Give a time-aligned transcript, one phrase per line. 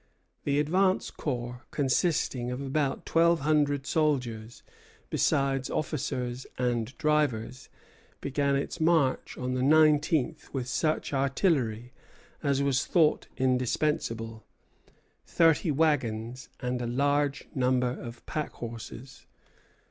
[0.45, 4.63] The advance corps, consisting of about twelve hundred soldiers,
[5.11, 7.69] besides officers and drivers,
[8.19, 11.93] began its march on the nineteenth with such artillery
[12.41, 14.43] as was thought indispensable,
[15.27, 19.27] thirty wagons, and a large number of packhorses.